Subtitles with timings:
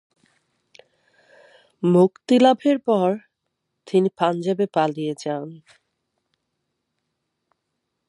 [1.83, 3.09] মুক্তি লাভের পর
[3.87, 5.47] তিনি পাঞ্জাবে পালিয়ে যান।